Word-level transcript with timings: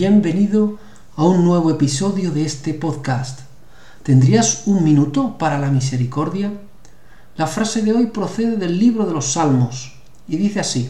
Bienvenido 0.00 0.78
a 1.16 1.24
un 1.24 1.44
nuevo 1.44 1.72
episodio 1.72 2.30
de 2.30 2.44
este 2.44 2.72
podcast. 2.72 3.40
¿Tendrías 4.04 4.62
un 4.66 4.84
minuto 4.84 5.36
para 5.38 5.58
la 5.58 5.72
misericordia? 5.72 6.52
La 7.36 7.48
frase 7.48 7.82
de 7.82 7.92
hoy 7.92 8.06
procede 8.06 8.58
del 8.58 8.78
libro 8.78 9.06
de 9.06 9.12
los 9.12 9.32
Salmos 9.32 9.96
y 10.28 10.36
dice 10.36 10.60
así, 10.60 10.88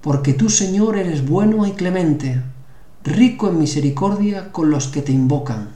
Porque 0.00 0.32
tú, 0.32 0.48
Señor, 0.48 0.96
eres 0.96 1.28
bueno 1.28 1.66
y 1.66 1.72
clemente, 1.72 2.42
rico 3.04 3.50
en 3.50 3.58
misericordia 3.58 4.52
con 4.52 4.70
los 4.70 4.88
que 4.88 5.02
te 5.02 5.12
invocan. 5.12 5.68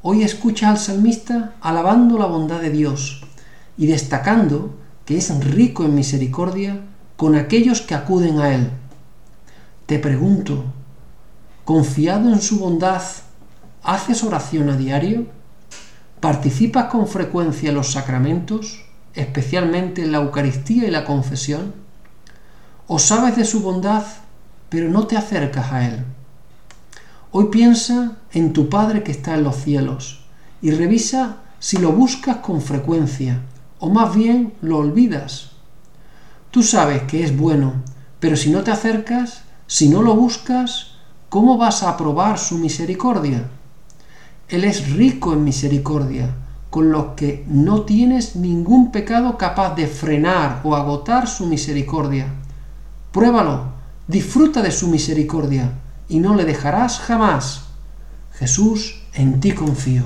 Hoy 0.00 0.22
escucha 0.22 0.70
al 0.70 0.78
salmista 0.78 1.56
alabando 1.60 2.16
la 2.16 2.24
bondad 2.24 2.62
de 2.62 2.70
Dios 2.70 3.22
y 3.76 3.84
destacando 3.84 4.76
que 5.04 5.18
es 5.18 5.44
rico 5.44 5.84
en 5.84 5.94
misericordia 5.94 6.80
con 7.18 7.36
aquellos 7.36 7.82
que 7.82 7.94
acuden 7.94 8.38
a 8.38 8.54
Él. 8.54 8.70
Te 9.90 9.98
pregunto, 9.98 10.66
confiado 11.64 12.28
en 12.28 12.40
su 12.40 12.60
bondad, 12.60 13.02
¿haces 13.82 14.22
oración 14.22 14.70
a 14.70 14.76
diario? 14.76 15.26
¿Participas 16.20 16.84
con 16.84 17.08
frecuencia 17.08 17.70
en 17.70 17.74
los 17.74 17.90
sacramentos, 17.90 18.84
especialmente 19.14 20.04
en 20.04 20.12
la 20.12 20.18
Eucaristía 20.18 20.86
y 20.86 20.92
la 20.92 21.04
confesión? 21.04 21.74
¿O 22.86 23.00
sabes 23.00 23.34
de 23.34 23.44
su 23.44 23.62
bondad, 23.62 24.04
pero 24.68 24.88
no 24.88 25.08
te 25.08 25.16
acercas 25.16 25.72
a 25.72 25.84
Él? 25.88 26.04
Hoy 27.32 27.46
piensa 27.50 28.18
en 28.30 28.52
tu 28.52 28.68
Padre 28.68 29.02
que 29.02 29.10
está 29.10 29.34
en 29.34 29.42
los 29.42 29.56
cielos 29.56 30.20
y 30.62 30.70
revisa 30.70 31.38
si 31.58 31.78
lo 31.78 31.90
buscas 31.90 32.36
con 32.36 32.60
frecuencia 32.60 33.40
o 33.80 33.90
más 33.90 34.14
bien 34.14 34.54
lo 34.62 34.78
olvidas. 34.78 35.50
Tú 36.52 36.62
sabes 36.62 37.02
que 37.02 37.24
es 37.24 37.36
bueno, 37.36 37.82
pero 38.20 38.36
si 38.36 38.50
no 38.50 38.62
te 38.62 38.70
acercas, 38.70 39.49
si 39.70 39.88
no 39.88 40.02
lo 40.02 40.16
buscas, 40.16 40.96
¿cómo 41.28 41.56
vas 41.56 41.84
a 41.84 41.90
aprobar 41.90 42.40
su 42.40 42.58
misericordia? 42.58 43.48
Él 44.48 44.64
es 44.64 44.90
rico 44.90 45.32
en 45.32 45.44
misericordia, 45.44 46.34
con 46.70 46.90
los 46.90 47.14
que 47.14 47.44
no 47.46 47.82
tienes 47.82 48.34
ningún 48.34 48.90
pecado 48.90 49.38
capaz 49.38 49.76
de 49.76 49.86
frenar 49.86 50.60
o 50.64 50.74
agotar 50.74 51.28
su 51.28 51.46
misericordia. 51.46 52.26
Pruébalo, 53.12 53.66
disfruta 54.08 54.60
de 54.60 54.72
su 54.72 54.88
misericordia 54.88 55.70
y 56.08 56.18
no 56.18 56.34
le 56.34 56.44
dejarás 56.44 56.98
jamás. 56.98 57.66
Jesús, 58.32 59.04
en 59.14 59.38
ti 59.38 59.52
confío. 59.52 60.02